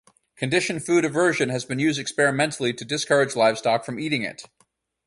[0.35, 4.47] Conditioned food aversion has been used experimentally to discourage livestock from eating it.